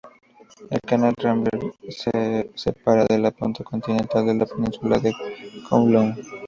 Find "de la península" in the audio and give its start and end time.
4.25-4.97